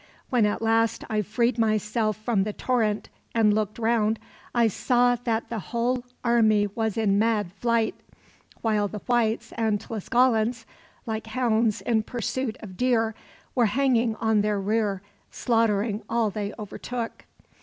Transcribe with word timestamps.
When 0.31 0.47
at 0.47 0.63
last 0.63 1.03
I 1.11 1.21
freed 1.21 1.59
myself 1.59 2.17
from 2.17 2.43
the 2.43 2.53
torrent, 2.53 3.09
and 3.35 3.53
looked 3.53 3.77
round, 3.77 4.17
I 4.55 4.67
saw 4.67 5.15
that 5.15 5.49
the 5.51 5.59
whole 5.59 6.03
army 6.23 6.65
was 6.65 6.97
in 6.97 7.19
mad 7.19 7.53
flight; 7.53 7.93
while 8.61 8.87
the 8.87 9.03
whites 9.05 9.53
and 9.57 9.79
Tlascalans, 9.79 10.65
like 11.05 11.27
hounds 11.27 11.81
in 11.81 12.01
pursuit 12.01 12.57
of 12.61 12.77
deer, 12.77 13.13
were 13.53 13.67
hanging 13.67 14.15
on 14.15 14.41
their 14.41 14.59
rear, 14.59 15.03
slaughtering 15.29 16.01
all 16.09 16.31
they 16.31 16.51
overtook. 16.57 17.25